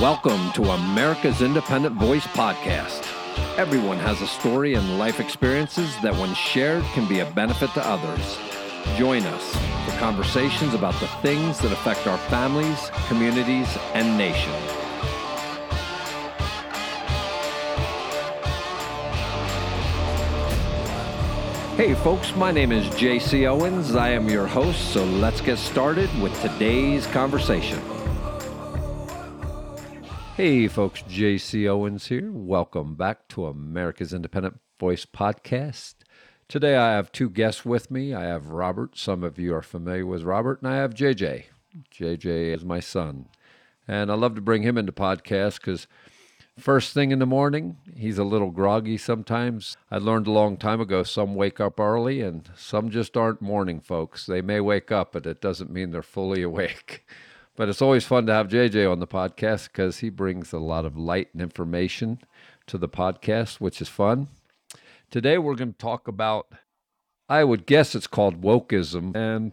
[0.00, 3.06] Welcome to America's Independent Voice Podcast.
[3.56, 7.86] Everyone has a story and life experiences that, when shared, can be a benefit to
[7.86, 8.36] others.
[8.98, 9.54] Join us
[9.86, 14.52] for conversations about the things that affect our families, communities, and nation.
[21.76, 23.94] Hey folks, my name is JC Owens.
[23.94, 27.80] I am your host, so let's get started with today's conversation.
[30.36, 32.32] Hey folks, JC Owens here.
[32.32, 35.94] Welcome back to America's Independent Voice Podcast.
[36.48, 38.12] Today I have two guests with me.
[38.12, 38.98] I have Robert.
[38.98, 41.44] Some of you are familiar with Robert, and I have JJ.
[41.88, 43.28] JJ is my son.
[43.86, 45.86] And I love to bring him into podcast because
[46.58, 49.76] first thing in the morning, he's a little groggy sometimes.
[49.88, 53.78] I learned a long time ago some wake up early and some just aren't morning
[53.78, 54.26] folks.
[54.26, 57.06] They may wake up, but it doesn't mean they're fully awake.
[57.56, 60.84] But it's always fun to have JJ on the podcast because he brings a lot
[60.84, 62.18] of light and information
[62.66, 64.26] to the podcast, which is fun.
[65.10, 66.48] Today we're going to talk about,
[67.28, 69.14] I would guess it's called wokeism.
[69.14, 69.52] And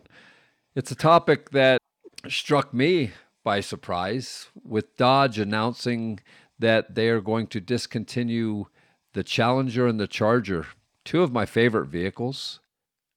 [0.76, 1.80] it's a topic that
[2.28, 3.12] struck me
[3.44, 6.20] by surprise with Dodge announcing
[6.58, 8.66] that they are going to discontinue
[9.14, 10.66] the Challenger and the Charger,
[11.06, 12.60] two of my favorite vehicles.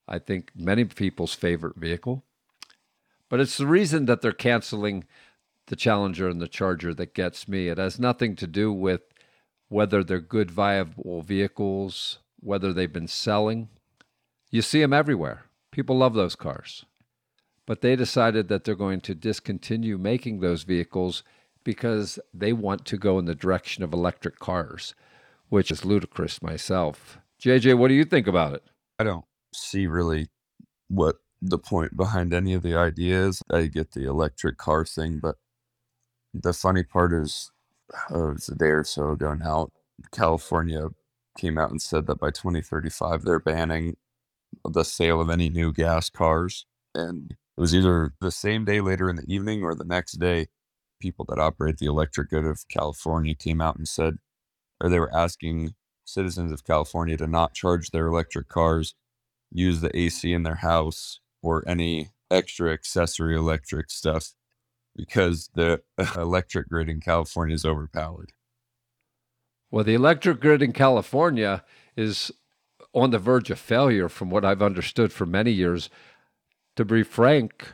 [0.06, 2.22] I think many people's favorite vehicle.
[3.28, 5.04] But it's the reason that they're canceling
[5.66, 7.68] the Challenger and the Charger that gets me.
[7.68, 9.02] It has nothing to do with
[9.68, 13.68] whether they're good, viable vehicles, whether they've been selling.
[14.50, 15.44] You see them everywhere.
[15.70, 16.84] People love those cars.
[17.66, 21.24] But they decided that they're going to discontinue making those vehicles
[21.64, 24.94] because they want to go in the direction of electric cars,
[25.48, 27.18] which is ludicrous myself.
[27.42, 28.62] JJ, what do you think about it?
[28.98, 30.28] I don't see really
[30.88, 33.42] what the point behind any of the ideas.
[33.52, 35.36] I get the electric car thing, but
[36.32, 37.50] the funny part is,
[38.10, 39.68] uh, it was a day or so ago now,
[40.12, 40.88] California
[41.38, 43.96] came out and said that by 2035 they're banning
[44.64, 46.66] the sale of any new gas cars.
[46.94, 50.46] And it was either the same day later in the evening or the next day,
[51.00, 54.16] people that operate the electric grid of California came out and said,
[54.80, 58.94] or they were asking citizens of California to not charge their electric cars,
[59.50, 64.32] use the AC in their house, or any extra accessory electric stuff
[64.96, 65.82] because the
[66.16, 68.32] electric grid in California is overpowered.
[69.70, 71.62] Well, the electric grid in California
[71.96, 72.32] is
[72.94, 75.90] on the verge of failure, from what I've understood for many years.
[76.76, 77.72] To be frank,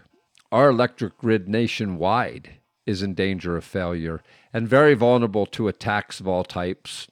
[0.51, 2.55] our electric grid nationwide
[2.87, 4.23] is in danger of failure
[4.53, 7.07] and very vulnerable to attacks of all types.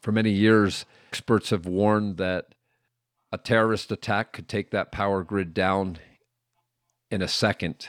[0.00, 2.54] For many years, experts have warned that
[3.32, 5.98] a terrorist attack could take that power grid down
[7.10, 7.88] in a second.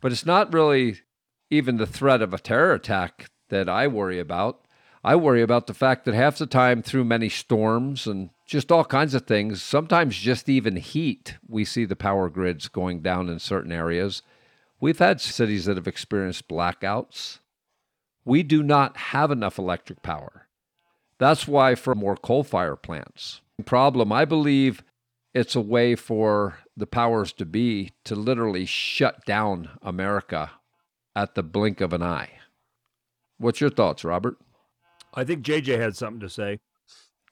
[0.00, 1.00] But it's not really
[1.50, 4.64] even the threat of a terror attack that I worry about.
[5.02, 8.84] I worry about the fact that half the time, through many storms and just all
[8.84, 13.38] kinds of things, sometimes just even heat, we see the power grids going down in
[13.38, 14.22] certain areas.
[14.78, 17.38] We've had cities that have experienced blackouts.
[18.24, 20.48] We do not have enough electric power.
[21.18, 24.12] That's why, for more coal fire plants, problem.
[24.12, 24.82] I believe
[25.34, 30.50] it's a way for the powers to be to literally shut down America
[31.14, 32.30] at the blink of an eye.
[33.38, 34.36] What's your thoughts, Robert?
[35.14, 36.60] I think JJ had something to say.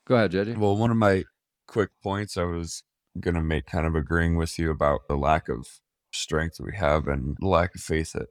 [0.07, 0.57] Go ahead, JJ.
[0.57, 1.25] Well, one of my
[1.67, 2.83] quick points I was
[3.21, 5.67] going to make kind of agreeing with you about the lack of
[6.13, 8.29] strength we have and the lack of faith that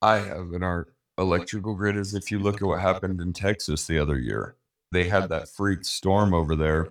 [0.00, 3.86] I have in our electrical grid is if you look at what happened in Texas
[3.86, 4.56] the other year.
[4.92, 6.88] They had that freak storm over there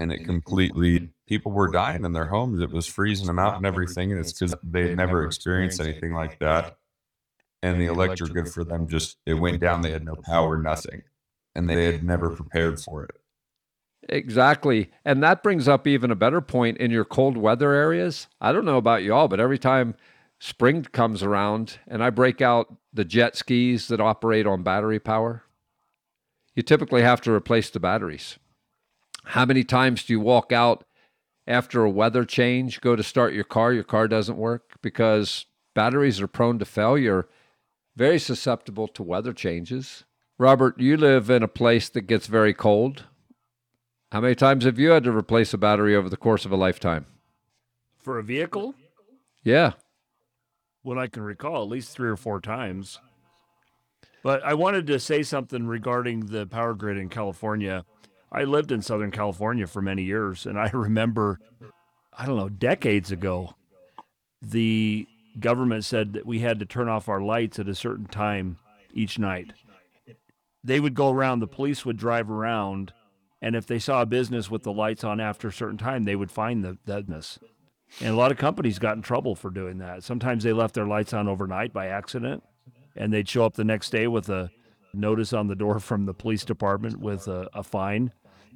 [0.00, 2.60] and it completely people were dying in their homes.
[2.60, 6.14] It was freezing them out and everything, and it's because they had never experienced anything
[6.14, 6.78] like that.
[7.62, 9.82] And the electric grid for them just it went down.
[9.82, 11.02] They had no power, nothing,
[11.54, 13.10] and they had never prepared for it.
[14.08, 14.90] Exactly.
[15.04, 18.26] And that brings up even a better point in your cold weather areas.
[18.40, 19.94] I don't know about y'all, but every time
[20.38, 25.44] spring comes around and I break out the jet skis that operate on battery power,
[26.54, 28.38] you typically have to replace the batteries.
[29.30, 30.82] How many times do you walk out
[31.46, 36.20] after a weather change, go to start your car, your car doesn't work because batteries
[36.20, 37.28] are prone to failure,
[37.94, 40.02] very susceptible to weather changes.
[40.36, 43.04] Robert, you live in a place that gets very cold.
[44.10, 46.56] How many times have you had to replace a battery over the course of a
[46.56, 47.06] lifetime?
[48.00, 48.74] For a vehicle?
[49.44, 49.74] Yeah.
[50.82, 52.98] What I can recall, at least three or four times.
[54.24, 57.84] But I wanted to say something regarding the power grid in California.
[58.32, 61.40] I lived in Southern California for many years, and I remember,
[62.16, 63.54] I don't know, decades ago,
[64.42, 65.06] the
[65.38, 68.58] government said that we had to turn off our lights at a certain time
[68.92, 69.52] each night.
[70.62, 72.92] They would go around, the police would drive around,
[73.40, 76.16] and if they saw a business with the lights on after a certain time, they
[76.16, 77.38] would find the business.
[78.00, 80.04] And a lot of companies got in trouble for doing that.
[80.04, 82.42] Sometimes they left their lights on overnight by accident,
[82.94, 84.50] and they'd show up the next day with a
[84.92, 88.12] notice on the door from the police department with a, a fine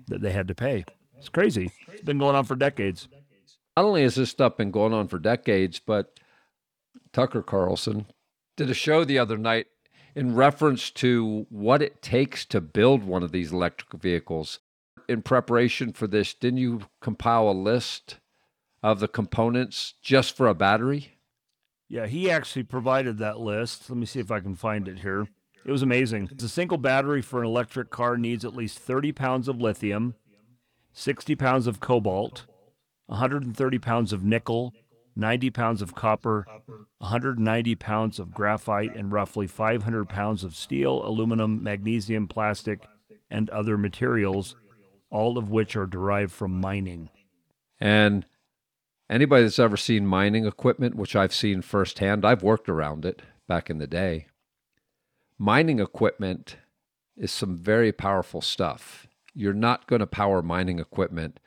[0.08, 0.84] that they had to pay.
[1.18, 1.70] It's crazy.
[1.88, 3.08] It's been going on for decades.
[3.76, 6.20] Not only has this stuff been going on for decades, but
[7.12, 8.06] Tucker Carlson
[8.56, 9.66] did a show the other night
[10.14, 14.60] in reference to what it takes to build one of these electric vehicles.
[15.08, 18.18] In preparation for this, didn't you compile a list
[18.82, 21.18] of the components just for a battery?
[21.88, 23.90] Yeah, he actually provided that list.
[23.90, 25.28] Let me see if I can find it here.
[25.64, 26.30] It was amazing.
[26.42, 30.14] A single battery for an electric car needs at least 30 pounds of lithium,
[30.92, 32.46] 60 pounds of cobalt,
[33.06, 34.74] 130 pounds of nickel,
[35.16, 36.46] 90 pounds of copper,
[36.98, 42.86] 190 pounds of graphite, and roughly 500 pounds of steel, aluminum, magnesium, plastic,
[43.30, 44.56] and other materials,
[45.10, 47.08] all of which are derived from mining.
[47.80, 48.26] And
[49.08, 53.70] anybody that's ever seen mining equipment, which I've seen firsthand, I've worked around it back
[53.70, 54.26] in the day.
[55.38, 56.56] Mining equipment
[57.16, 59.06] is some very powerful stuff.
[59.34, 61.40] You're not going to power mining equipment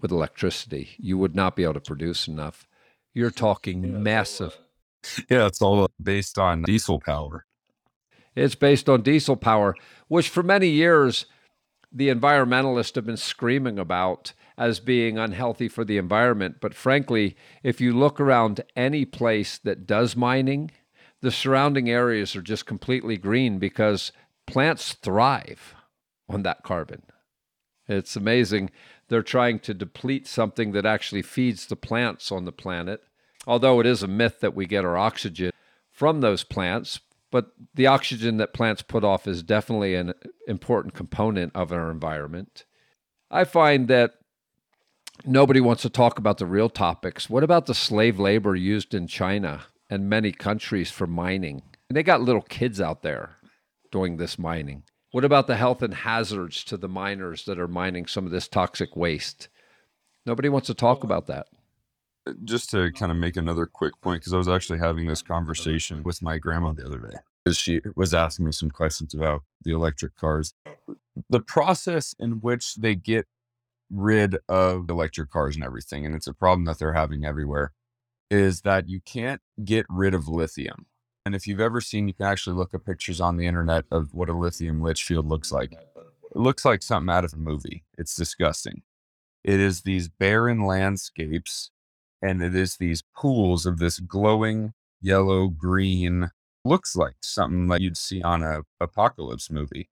[0.00, 0.90] with electricity.
[0.98, 2.66] You would not be able to produce enough.
[3.14, 4.56] You're talking yeah, massive.
[5.04, 7.44] Uh, yeah, it's all uh, based on diesel power.
[8.36, 9.74] It's based on diesel power,
[10.06, 11.26] which for many years
[11.90, 16.56] the environmentalists have been screaming about as being unhealthy for the environment.
[16.60, 20.70] But frankly, if you look around any place that does mining,
[21.20, 24.12] the surrounding areas are just completely green because
[24.46, 25.74] plants thrive
[26.28, 27.02] on that carbon.
[27.88, 28.70] It's amazing.
[29.08, 33.02] They're trying to deplete something that actually feeds the plants on the planet.
[33.46, 35.52] Although it is a myth that we get our oxygen
[35.90, 37.00] from those plants,
[37.30, 40.12] but the oxygen that plants put off is definitely an
[40.46, 42.64] important component of our environment.
[43.30, 44.14] I find that
[45.24, 47.28] nobody wants to talk about the real topics.
[47.28, 51.62] What about the slave labor used in China and many countries for mining?
[51.88, 53.36] And they got little kids out there
[53.90, 54.82] doing this mining.
[55.12, 58.46] What about the health and hazards to the miners that are mining some of this
[58.46, 59.48] toxic waste?
[60.26, 61.46] Nobody wants to talk about that.
[62.44, 66.02] Just to kind of make another quick point, because I was actually having this conversation
[66.02, 67.16] with my grandma the other day.
[67.52, 70.52] She was asking me some questions about the electric cars.
[71.30, 73.26] The process in which they get
[73.90, 77.72] rid of electric cars and everything, and it's a problem that they're having everywhere,
[78.30, 80.86] is that you can't get rid of lithium.
[81.24, 84.14] And if you've ever seen, you can actually look at pictures on the internet of
[84.14, 85.72] what a lithium Litchfield looks like.
[85.72, 87.84] It looks like something out of a movie.
[87.96, 88.82] It's disgusting.
[89.44, 91.70] It is these barren landscapes
[92.20, 96.30] and it is these pools of this glowing yellow green
[96.64, 99.88] looks like something like you'd see on a apocalypse movie.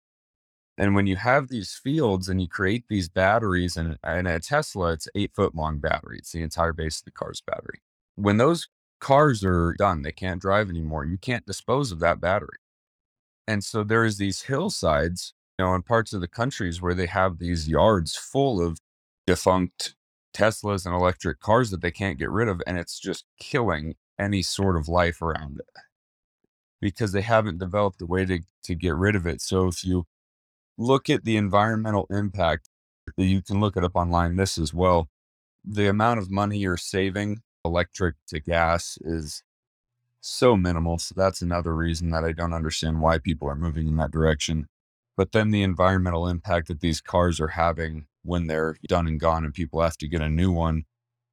[0.78, 4.92] And when you have these fields and you create these batteries and, and a Tesla,
[4.92, 6.18] it's eight foot long battery.
[6.18, 7.80] It's the entire base of the car's battery.
[8.16, 8.68] When those
[9.02, 10.02] cars are done.
[10.02, 11.04] They can't drive anymore.
[11.04, 12.58] You can't dispose of that battery.
[13.46, 17.38] And so there's these hillsides, you know, in parts of the countries where they have
[17.38, 18.78] these yards full of
[19.26, 19.96] defunct
[20.32, 22.62] Teslas and electric cars that they can't get rid of.
[22.66, 25.82] And it's just killing any sort of life around it
[26.80, 29.40] because they haven't developed a way to, to get rid of it.
[29.40, 30.04] So if you
[30.78, 32.68] look at the environmental impact,
[33.16, 35.08] you can look it up online, this as well.
[35.64, 39.42] The amount of money you're saving electric to gas is
[40.20, 40.98] so minimal.
[40.98, 44.68] So that's another reason that I don't understand why people are moving in that direction.
[45.16, 49.44] But then the environmental impact that these cars are having when they're done and gone
[49.44, 50.84] and people have to get a new one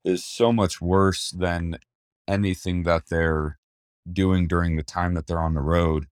[0.04, 1.78] is so much worse than
[2.28, 3.58] anything that they're
[4.12, 6.08] doing during the time that they're on the road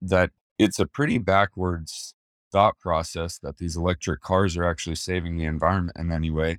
[0.00, 2.14] that it's a pretty backwards
[2.50, 6.58] thought process that these electric cars are actually saving the environment in any way.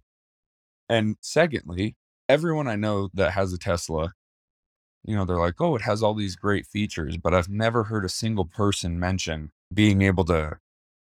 [0.87, 1.95] And secondly,
[2.31, 4.13] everyone I know that has a Tesla,
[5.03, 8.05] you know, they're like, oh, it has all these great features, but I've never heard
[8.05, 10.59] a single person mention being able to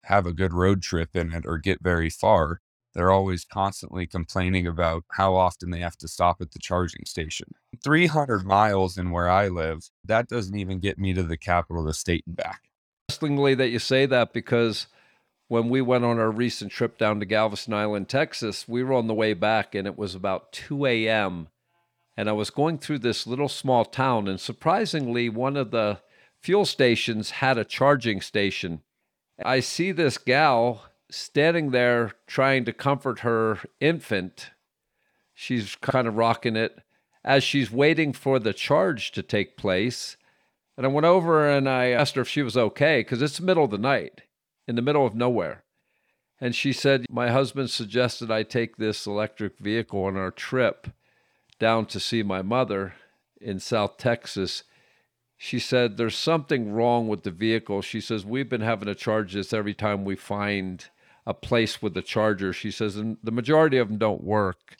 [0.05, 2.61] have a good road trip in it or get very far.
[2.95, 7.49] They're always constantly complaining about how often they have to stop at the charging station.
[7.83, 11.87] 300 miles in where I live, that doesn't even get me to the capital of
[11.87, 12.69] the state and back.
[13.09, 14.87] Interestingly, that you say that because
[15.49, 19.07] when we went on our recent trip down to Galveston Island, Texas, we were on
[19.07, 21.49] the way back and it was about 2 a.m.
[22.17, 26.01] And I was going through this little small town, and surprisingly, one of the
[26.41, 28.81] fuel stations had a charging station.
[29.45, 34.51] I see this gal standing there trying to comfort her infant.
[35.35, 36.79] She's kind of rocking it.
[37.23, 40.17] as she's waiting for the charge to take place.
[40.77, 43.45] And I went over and I asked her if she was okay because it's the
[43.45, 44.23] middle of the night
[44.67, 45.65] in the middle of nowhere.
[46.41, 50.89] And she said, My husband suggested I take this electric vehicle on our trip
[51.59, 52.95] down to see my mother
[53.41, 54.65] in South Texas.
[55.39, 57.81] She said, There's something wrong with the vehicle.
[57.83, 60.85] She says, We've been having to charge this every time we find
[61.27, 62.53] a place with a charger.
[62.53, 64.77] She says, And the majority of them don't work.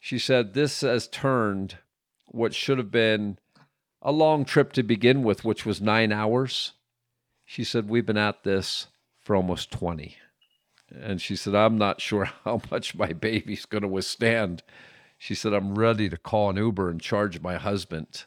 [0.00, 1.78] She said, This has turned
[2.26, 3.38] what should have been
[4.02, 6.72] a long trip to begin with, which was nine hours.
[7.44, 8.88] She said, We've been at this
[9.24, 10.16] for almost 20.
[10.94, 14.62] And she said, I'm not sure how much my baby's going to withstand.
[15.18, 18.24] She said, I'm ready to call an Uber and charge my husband.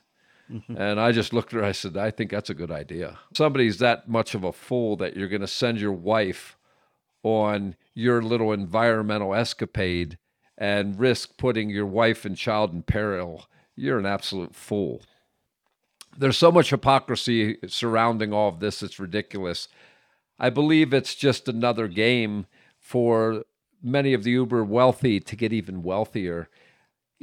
[0.51, 0.77] Mm-hmm.
[0.77, 1.65] And I just looked at her.
[1.65, 3.19] I said, I think that's a good idea.
[3.33, 6.57] Somebody's that much of a fool that you're going to send your wife
[7.23, 10.17] on your little environmental escapade
[10.57, 13.47] and risk putting your wife and child in peril.
[13.75, 15.01] You're an absolute fool.
[16.17, 19.67] There's so much hypocrisy surrounding all of this, it's ridiculous.
[20.39, 22.45] I believe it's just another game
[22.79, 23.43] for
[23.81, 26.49] many of the uber wealthy to get even wealthier.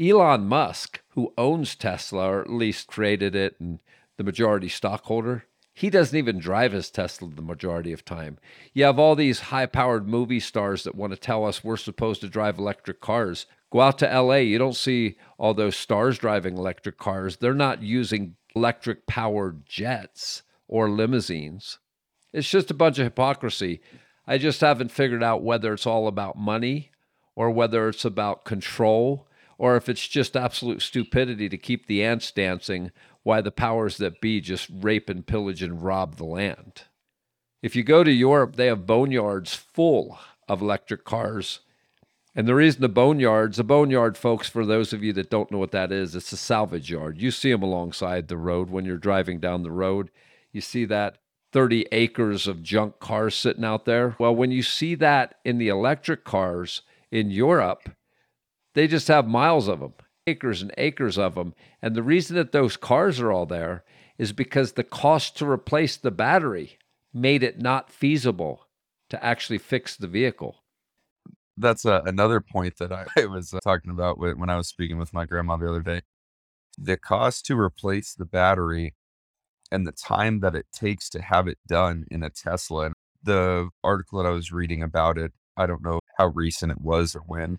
[0.00, 3.80] Elon Musk, who owns Tesla, or at least created it and
[4.16, 8.38] the majority stockholder, he doesn't even drive his Tesla the majority of time.
[8.72, 12.20] You have all these high powered movie stars that want to tell us we're supposed
[12.20, 13.46] to drive electric cars.
[13.72, 17.38] Go out to LA, you don't see all those stars driving electric cars.
[17.38, 21.80] They're not using electric powered jets or limousines.
[22.34, 23.80] It's just a bunch of hypocrisy.
[24.26, 26.90] I just haven't figured out whether it's all about money
[27.36, 32.32] or whether it's about control or if it's just absolute stupidity to keep the ants
[32.32, 32.90] dancing
[33.22, 36.82] while the powers that be just rape and pillage and rob the land.
[37.62, 41.60] If you go to Europe, they have boneyards full of electric cars.
[42.34, 45.58] And the reason the boneyards, the boneyard, folks, for those of you that don't know
[45.58, 47.22] what that is, it's a salvage yard.
[47.22, 50.10] You see them alongside the road when you're driving down the road.
[50.50, 51.18] You see that
[51.54, 54.16] 30 acres of junk cars sitting out there.
[54.18, 56.82] Well, when you see that in the electric cars
[57.12, 57.90] in Europe,
[58.74, 59.94] they just have miles of them,
[60.26, 61.54] acres and acres of them.
[61.80, 63.84] And the reason that those cars are all there
[64.18, 66.76] is because the cost to replace the battery
[67.12, 68.66] made it not feasible
[69.10, 70.56] to actually fix the vehicle.
[71.56, 74.98] That's uh, another point that I, I was uh, talking about when I was speaking
[74.98, 76.02] with my grandma the other day.
[76.76, 78.94] The cost to replace the battery
[79.74, 82.86] and the time that it takes to have it done in a Tesla.
[82.86, 86.80] And the article that I was reading about it, I don't know how recent it
[86.80, 87.58] was or when,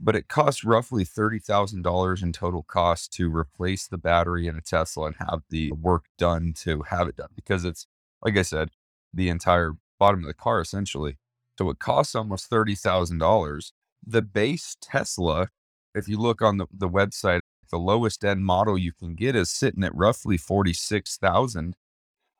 [0.00, 5.06] but it costs roughly $30,000 in total cost to replace the battery in a Tesla
[5.06, 7.86] and have the work done to have it done because it's,
[8.24, 8.70] like I said,
[9.12, 11.18] the entire bottom of the car essentially.
[11.58, 13.72] So it costs almost $30,000.
[14.06, 15.48] The base Tesla,
[15.94, 19.50] if you look on the, the website, the lowest end model you can get is
[19.50, 21.74] sitting at roughly 46,000.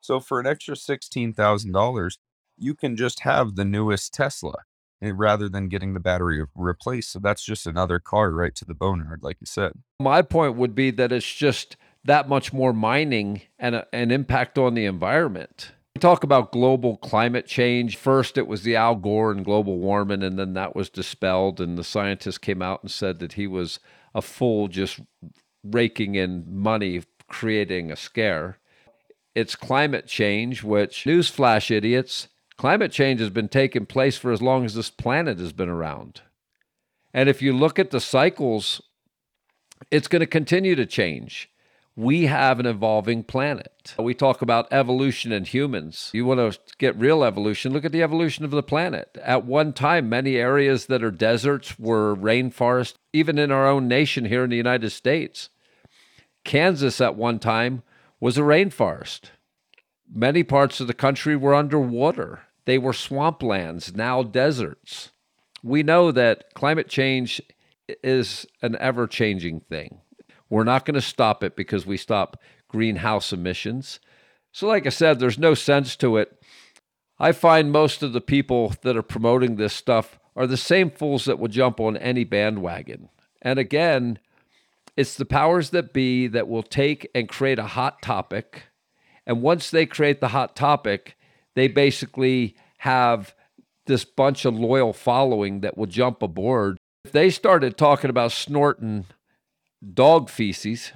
[0.01, 2.17] So for an extra $16,000,
[2.57, 4.63] you can just have the newest Tesla
[5.01, 7.11] eh, rather than getting the battery replaced.
[7.11, 9.73] So that's just another car right to the boneyard, like you said.
[9.99, 14.57] My point would be that it's just that much more mining and a, an impact
[14.57, 15.71] on the environment.
[15.95, 17.97] We talk about global climate change.
[17.97, 21.77] First, it was the Al Gore and global warming, and then that was dispelled, and
[21.77, 23.79] the scientists came out and said that he was
[24.13, 24.99] a fool just
[25.63, 28.57] raking in money, creating a scare.
[29.35, 34.65] It's climate change, which, newsflash, idiots, climate change has been taking place for as long
[34.65, 36.21] as this planet has been around.
[37.13, 38.81] And if you look at the cycles,
[39.91, 41.49] it's going to continue to change
[41.95, 43.93] we have an evolving planet.
[43.97, 46.09] We talk about evolution in humans.
[46.13, 49.17] You want to get real evolution, look at the evolution of the planet.
[49.21, 54.25] At one time, many areas that are deserts were rainforest, even in our own nation
[54.25, 55.49] here in the United States.
[56.45, 57.83] Kansas at one time
[58.19, 59.31] was a rainforest.
[60.11, 62.43] Many parts of the country were underwater.
[62.65, 65.11] They were swamplands, now deserts.
[65.63, 67.41] We know that climate change
[68.03, 69.99] is an ever changing thing.
[70.49, 73.99] We're not going to stop it because we stop greenhouse emissions.
[74.51, 76.41] So, like I said, there's no sense to it.
[77.19, 81.25] I find most of the people that are promoting this stuff are the same fools
[81.25, 83.09] that will jump on any bandwagon.
[83.41, 84.19] And again,
[84.95, 88.63] it's the powers that be that will take and create a hot topic.
[89.25, 91.17] And once they create the hot topic,
[91.55, 93.35] they basically have
[93.85, 96.77] this bunch of loyal following that will jump aboard.
[97.05, 99.05] If they started talking about snorting
[99.93, 100.91] dog feces,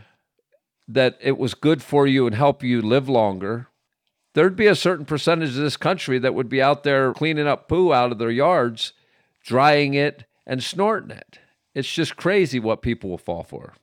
[0.88, 3.68] that it was good for you and help you live longer,
[4.34, 7.68] there'd be a certain percentage of this country that would be out there cleaning up
[7.68, 8.94] poo out of their yards,
[9.44, 11.40] drying it, and snorting it.
[11.74, 13.74] It's just crazy what people will fall for.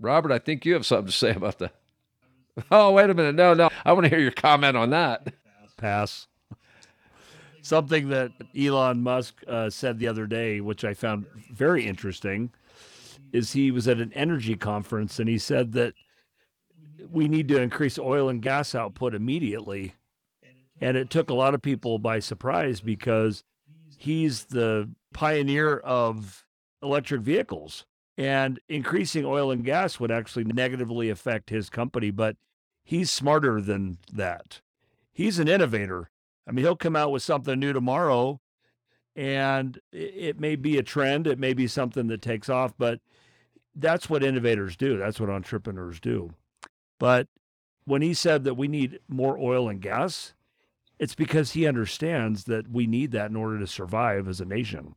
[0.00, 1.74] Robert, I think you have something to say about that.
[2.70, 3.34] Oh, wait a minute.
[3.34, 3.68] No, no.
[3.84, 5.34] I want to hear your comment on that.
[5.76, 6.26] Pass.
[7.60, 12.50] Something that Elon Musk uh, said the other day, which I found very interesting,
[13.32, 15.94] is he was at an energy conference and he said that
[17.10, 19.94] we need to increase oil and gas output immediately.
[20.80, 23.44] And it took a lot of people by surprise because
[23.96, 26.44] he's the pioneer of
[26.82, 27.86] electric vehicles.
[28.18, 32.36] And increasing oil and gas would actually negatively affect his company, but
[32.82, 34.62] he's smarter than that.
[35.12, 36.10] He's an innovator.
[36.48, 38.40] I mean, he'll come out with something new tomorrow
[39.16, 43.00] and it may be a trend, it may be something that takes off, but
[43.76, 44.96] that's what innovators do.
[44.96, 46.32] That's what entrepreneurs do.
[46.98, 47.28] But
[47.84, 50.34] when he said that we need more oil and gas,
[50.98, 54.94] it's because he understands that we need that in order to survive as a nation,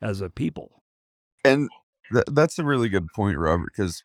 [0.00, 0.82] as a people.
[1.44, 1.68] And
[2.12, 4.04] th- that's a really good point, Robert, because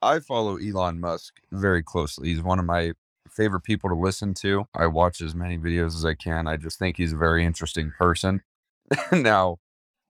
[0.00, 2.28] I follow Elon Musk very closely.
[2.28, 2.92] He's one of my
[3.30, 4.66] favorite people to listen to.
[4.74, 6.46] I watch as many videos as I can.
[6.46, 8.42] I just think he's a very interesting person.
[9.12, 9.58] now,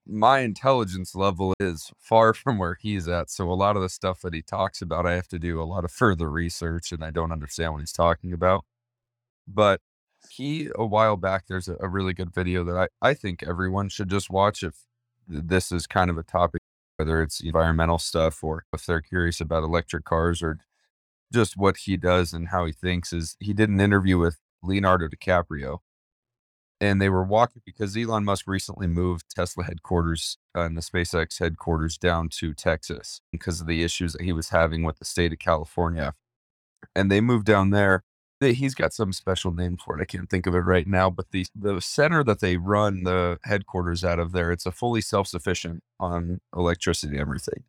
[0.09, 3.29] my intelligence level is far from where he's at.
[3.29, 5.65] So a lot of the stuff that he talks about, I have to do a
[5.65, 8.65] lot of further research and I don't understand what he's talking about.
[9.47, 9.81] But
[10.29, 13.89] he, a while back, there's a, a really good video that I, I think everyone
[13.89, 14.85] should just watch if
[15.27, 16.61] this is kind of a topic,
[16.97, 20.57] whether it's environmental stuff or if they're curious about electric cars or
[21.31, 25.07] just what he does and how he thinks is he did an interview with Leonardo
[25.07, 25.79] DiCaprio
[26.79, 31.39] and they were walking because Elon Musk recently moved Tesla headquarters uh, and the SpaceX
[31.39, 35.33] headquarters down to Texas because of the issues that he was having with the state
[35.33, 36.13] of California.
[36.95, 38.03] And they moved down there.
[38.39, 40.01] He's got some special name for it.
[40.01, 43.39] I can't think of it right now, but the the center that they run the
[43.43, 47.63] headquarters out of there, it's a fully self-sufficient on electricity everything.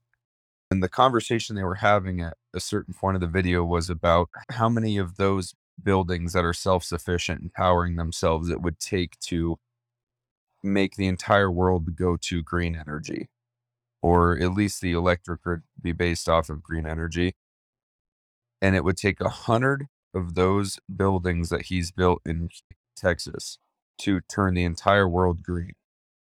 [0.70, 4.28] And the conversation they were having at a certain point of the video was about
[4.50, 9.58] how many of those buildings that are self-sufficient and powering themselves it would take to
[10.62, 13.28] make the entire world go to green energy
[14.02, 17.34] or at least the electric grid be based off of green energy.
[18.60, 22.48] And it would take a hundred of those buildings that he's built in
[22.96, 23.58] texas
[23.98, 25.72] to turn the entire world green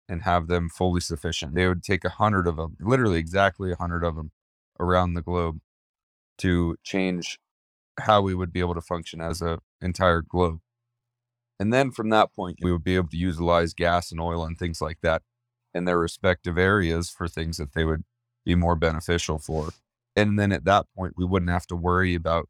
[0.08, 1.54] and have them fully sufficient.
[1.54, 4.30] They would take a hundred of them literally exactly a hundred of them
[4.78, 5.60] around the globe
[6.38, 7.38] to change
[8.00, 10.60] how we would be able to function as a entire globe.
[11.60, 14.58] And then from that point, we would be able to utilize gas and oil and
[14.58, 15.22] things like that
[15.72, 18.04] in their respective areas for things that they would
[18.44, 19.70] be more beneficial for.
[20.16, 22.48] And then at that point, we wouldn't have to worry about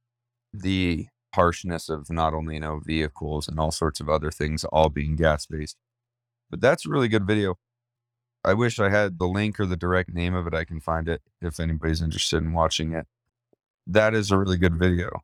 [0.52, 4.88] the harshness of not only, you know, vehicles and all sorts of other things all
[4.88, 5.76] being gas based.
[6.50, 7.56] But that's a really good video.
[8.44, 10.54] I wish I had the link or the direct name of it.
[10.54, 13.06] I can find it if anybody's interested in watching it.
[13.86, 15.22] That is a really good video.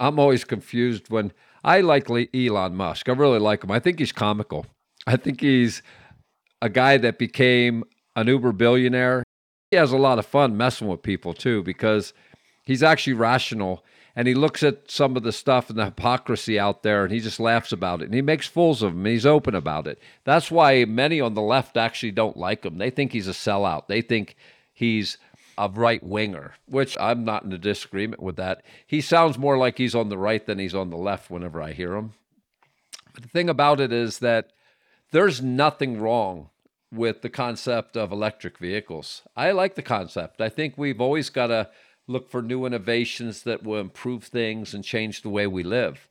[0.00, 1.32] I'm always confused when
[1.62, 3.08] I like Elon Musk.
[3.08, 3.70] I really like him.
[3.70, 4.66] I think he's comical.
[5.06, 5.82] I think he's
[6.62, 7.84] a guy that became
[8.16, 9.22] an Uber billionaire.
[9.70, 12.12] He has a lot of fun messing with people too because
[12.64, 13.84] he's actually rational
[14.16, 17.20] and he looks at some of the stuff and the hypocrisy out there and he
[17.20, 20.00] just laughs about it and he makes fools of them he's open about it.
[20.24, 22.78] That's why many on the left actually don't like him.
[22.78, 23.86] They think he's a sellout.
[23.86, 24.34] They think
[24.72, 25.18] he's
[25.60, 28.64] a right winger, which I'm not in a disagreement with that.
[28.86, 31.72] He sounds more like he's on the right than he's on the left whenever I
[31.72, 32.14] hear him.
[33.12, 34.52] But the thing about it is that
[35.10, 36.48] there's nothing wrong
[36.90, 39.22] with the concept of electric vehicles.
[39.36, 40.40] I like the concept.
[40.40, 41.68] I think we've always got to
[42.06, 46.08] look for new innovations that will improve things and change the way we live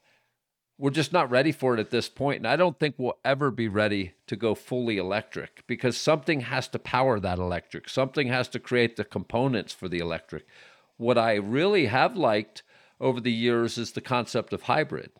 [0.79, 2.37] we're just not ready for it at this point.
[2.37, 6.69] And I don't think we'll ever be ready to go fully electric because something has
[6.69, 10.47] to power that electric, something has to create the components for the electric.
[10.95, 12.63] What I really have liked
[12.99, 15.11] over the years is the concept of hybrid.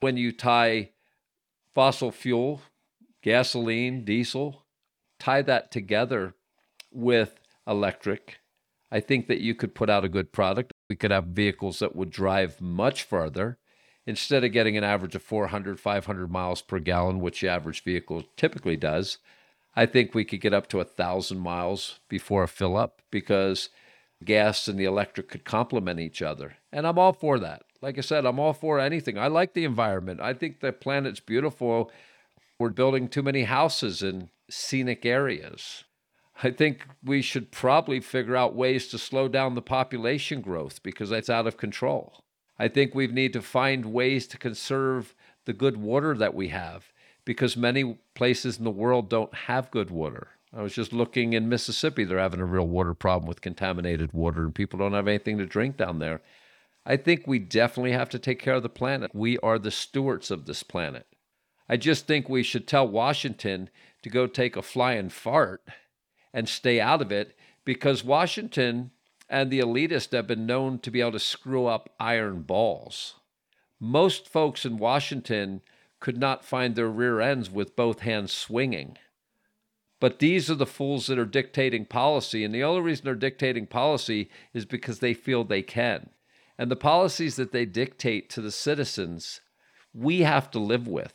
[0.00, 0.90] When you tie
[1.74, 2.60] fossil fuel,
[3.22, 4.66] gasoline, diesel,
[5.18, 6.34] tie that together
[6.92, 8.40] with electric,
[8.90, 10.72] I think that you could put out a good product.
[10.90, 13.58] We could have vehicles that would drive much further
[14.08, 18.24] instead of getting an average of 400, 500 miles per gallon, which the average vehicle
[18.38, 19.18] typically does,
[19.76, 23.68] I think we could get up to a thousand miles before a fill up because
[24.24, 26.56] gas and the electric could complement each other.
[26.72, 27.64] And I'm all for that.
[27.82, 29.18] Like I said, I'm all for anything.
[29.18, 30.22] I like the environment.
[30.22, 31.92] I think the planet's beautiful.
[32.58, 35.84] We're building too many houses in scenic areas.
[36.42, 41.10] I think we should probably figure out ways to slow down the population growth because
[41.10, 42.24] that's out of control.
[42.58, 46.92] I think we need to find ways to conserve the good water that we have
[47.24, 50.28] because many places in the world don't have good water.
[50.56, 52.04] I was just looking in Mississippi.
[52.04, 55.46] They're having a real water problem with contaminated water, and people don't have anything to
[55.46, 56.22] drink down there.
[56.86, 59.14] I think we definitely have to take care of the planet.
[59.14, 61.06] We are the stewards of this planet.
[61.68, 63.68] I just think we should tell Washington
[64.02, 65.62] to go take a flying fart
[66.32, 68.90] and stay out of it because Washington
[69.28, 73.16] and the elitists have been known to be able to screw up iron balls.
[73.80, 75.60] Most folks in Washington
[76.00, 78.96] could not find their rear ends with both hands swinging.
[80.00, 82.44] But these are the fools that are dictating policy.
[82.44, 86.10] And the only reason they're dictating policy is because they feel they can.
[86.56, 89.40] And the policies that they dictate to the citizens,
[89.92, 91.14] we have to live with.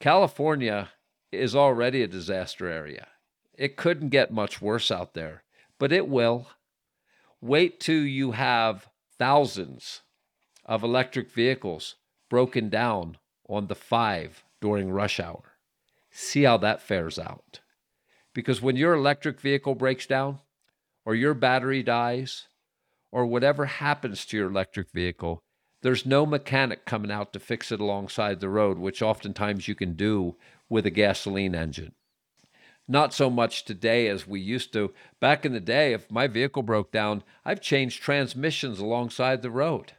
[0.00, 0.90] California
[1.32, 3.08] is already a disaster area.
[3.56, 5.42] It couldn't get much worse out there,
[5.78, 6.48] but it will.
[7.46, 8.88] Wait till you have
[9.20, 10.02] thousands
[10.64, 11.94] of electric vehicles
[12.28, 13.16] broken down
[13.48, 15.52] on the five during rush hour.
[16.10, 17.60] See how that fares out.
[18.34, 20.40] Because when your electric vehicle breaks down,
[21.04, 22.48] or your battery dies,
[23.12, 25.40] or whatever happens to your electric vehicle,
[25.82, 29.92] there's no mechanic coming out to fix it alongside the road, which oftentimes you can
[29.92, 30.34] do
[30.68, 31.92] with a gasoline engine.
[32.88, 34.92] Not so much today as we used to.
[35.20, 39.92] Back in the day, if my vehicle broke down, I've changed transmissions alongside the road.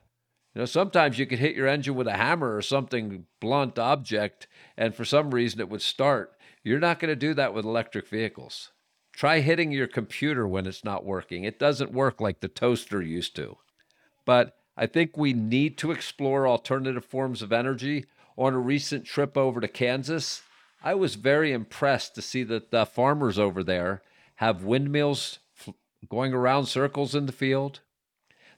[0.55, 4.47] You know, sometimes you could hit your engine with a hammer or something blunt object,
[4.77, 6.37] and for some reason it would start.
[6.63, 8.71] You're not going to do that with electric vehicles.
[9.13, 11.43] Try hitting your computer when it's not working.
[11.43, 13.57] It doesn't work like the toaster used to.
[14.25, 18.05] But I think we need to explore alternative forms of energy.
[18.37, 20.43] On a recent trip over to Kansas,
[20.83, 24.01] I was very impressed to see that the farmers over there
[24.35, 25.39] have windmills
[26.09, 27.81] going around circles in the field.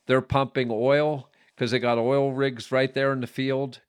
[0.05, 3.79] They're pumping oil because they got oil rigs right there in the field.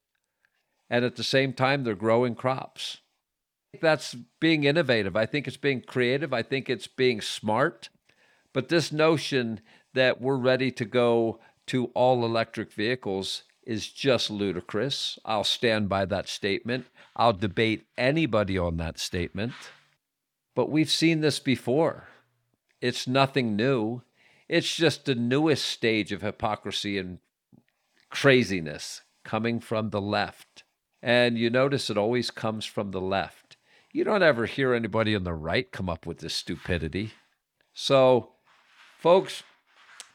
[0.89, 2.97] And at the same time, they're growing crops
[3.79, 5.15] that's being innovative.
[5.15, 6.33] I think it's being creative.
[6.33, 7.89] I think it's being smart.
[8.53, 9.61] But this notion
[9.93, 15.19] that we're ready to go to all electric vehicles is just ludicrous.
[15.25, 16.85] I'll stand by that statement.
[17.15, 19.53] I'll debate anybody on that statement.
[20.55, 22.07] But we've seen this before.
[22.81, 24.01] It's nothing new.
[24.49, 27.19] It's just the newest stage of hypocrisy and
[28.09, 30.63] craziness coming from the left.
[31.01, 33.57] And you notice it always comes from the left.
[33.91, 37.11] You don't ever hear anybody on the right come up with this stupidity.
[37.73, 38.31] So,
[38.97, 39.43] folks,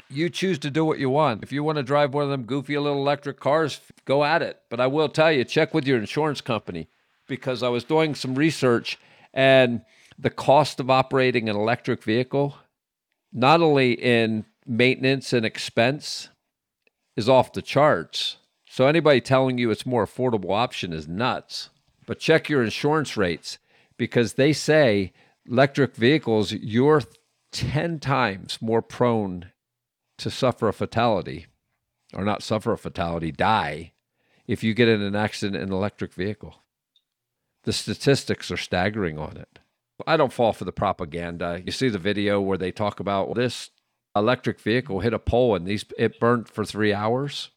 [0.09, 1.43] you choose to do what you want.
[1.43, 4.61] If you want to drive one of them goofy little electric cars, go at it.
[4.71, 6.89] But I will tell you, check with your insurance company
[7.27, 8.99] because I was doing some research
[9.35, 9.83] and
[10.19, 12.57] the cost of operating an electric vehicle,
[13.33, 16.31] not only in maintenance and expense,
[17.17, 18.37] is off the charts.
[18.69, 21.71] So anybody telling you it's more affordable option is nuts.
[22.07, 23.59] But check your insurance rates
[23.97, 25.13] because they say
[25.47, 27.03] electric vehicles, you're
[27.53, 29.51] 10 times more prone
[30.19, 31.47] to suffer a fatality,
[32.15, 33.93] or not suffer a fatality, die,
[34.47, 36.63] if you get in an accident in an electric vehicle.
[37.65, 39.59] The statistics are staggering on it.
[40.07, 41.63] I don't fall for the propaganda.
[41.65, 43.71] You see the video where they talk about this
[44.15, 47.51] electric vehicle hit a pole and these it burned for three hours.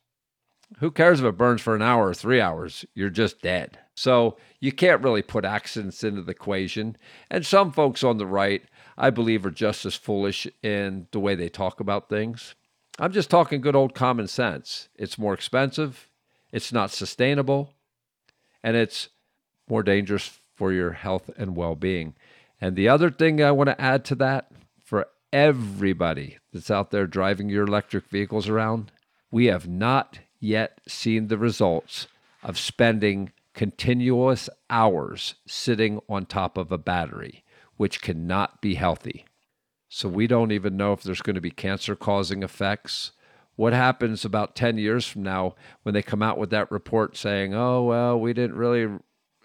[0.79, 2.85] Who cares if it burns for an hour or three hours?
[2.93, 3.79] You're just dead.
[3.95, 6.95] So you can't really put accidents into the equation.
[7.29, 8.63] And some folks on the right,
[8.99, 12.53] I believe, are just as foolish in the way they talk about things.
[12.99, 14.89] I'm just talking good old common sense.
[14.95, 16.09] It's more expensive,
[16.51, 17.73] it's not sustainable,
[18.61, 19.09] and it's
[19.69, 22.13] more dangerous for your health and well being.
[22.59, 24.51] And the other thing I want to add to that
[24.83, 28.91] for everybody that's out there driving your electric vehicles around,
[29.31, 32.07] we have not yet seen the results
[32.43, 37.43] of spending continuous hours sitting on top of a battery,
[37.79, 39.23] which cannot be healthy.
[39.87, 43.13] So we don't even know if there's going to be cancer causing effects.
[43.55, 47.53] What happens about 10 years from now when they come out with that report saying,
[47.53, 48.99] oh, well, we didn't really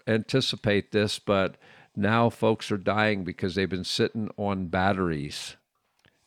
[0.05, 1.55] anticipate this, but
[1.95, 5.55] now folks are dying because they've been sitting on batteries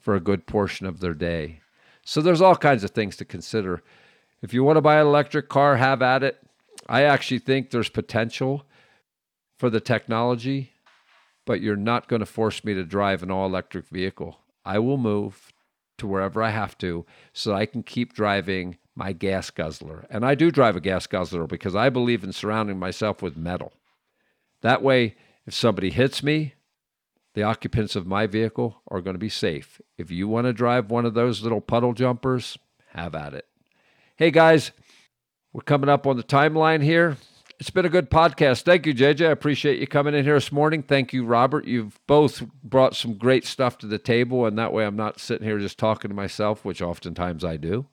[0.00, 1.60] for a good portion of their day.
[2.06, 3.82] So there's all kinds of things to consider
[4.40, 6.38] if you want to buy an electric car, have at it.
[6.88, 8.64] I actually think there's potential
[9.58, 10.72] for the technology,
[11.48, 14.40] but you're not going to force me to drive an all electric vehicle.
[14.66, 15.50] I will move
[15.96, 20.06] to wherever I have to so I can keep driving my gas guzzler.
[20.10, 23.72] And I do drive a gas guzzler because I believe in surrounding myself with metal.
[24.60, 26.52] That way, if somebody hits me,
[27.32, 29.80] the occupants of my vehicle are going to be safe.
[29.96, 32.58] If you want to drive one of those little puddle jumpers,
[32.88, 33.46] have at it.
[34.16, 34.72] Hey guys,
[35.54, 37.16] we're coming up on the timeline here.
[37.60, 38.62] It's been a good podcast.
[38.62, 39.26] Thank you, JJ.
[39.26, 40.80] I appreciate you coming in here this morning.
[40.80, 41.66] Thank you, Robert.
[41.66, 45.44] You've both brought some great stuff to the table, and that way I'm not sitting
[45.44, 47.86] here just talking to myself, which oftentimes I do.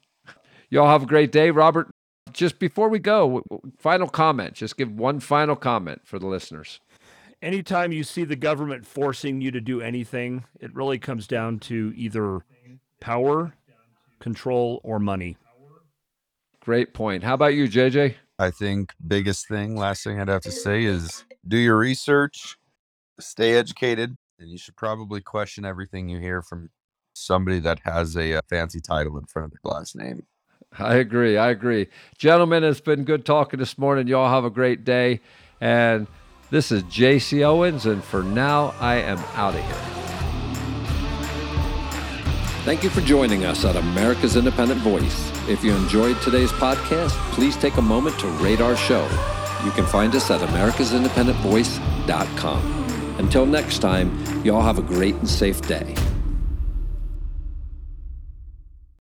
[0.69, 1.49] Y'all have a great day.
[1.49, 1.89] Robert,
[2.32, 3.41] just before we go,
[3.80, 4.54] final comment.
[4.54, 6.80] Just give one final comment for the listeners.
[7.41, 11.91] Anytime you see the government forcing you to do anything, it really comes down to
[11.95, 12.41] either
[12.99, 13.56] power,
[14.19, 15.38] control, or money.
[16.60, 17.23] Great point.
[17.23, 18.15] How about you, JJ?
[18.38, 22.58] I think biggest thing, last thing I'd have to say is do your research,
[23.19, 26.69] stay educated, and you should probably question everything you hear from
[27.13, 30.24] somebody that has a, a fancy title in front of their last name.
[30.78, 31.38] I agree.
[31.38, 31.88] I agree.
[32.17, 34.08] Gentlemen, it's been good talking this morning.
[34.08, 35.21] Y'all have a great day.
[35.62, 36.08] And
[36.50, 40.05] this is JC Owens, and for now, I am out of here.
[42.65, 45.32] Thank you for joining us at America's Independent Voice.
[45.47, 49.04] If you enjoyed today's podcast, please take a moment to rate our show.
[49.63, 53.15] You can find us at americasindependentvoice.com.
[53.19, 55.93] Until next time, y'all have a great and safe day.